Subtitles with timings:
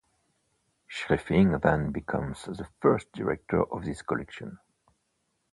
[0.89, 4.57] Schiffrin then becomes the first director of this collection.